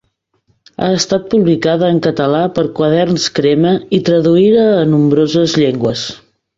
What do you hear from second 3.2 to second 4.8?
Crema i traduïda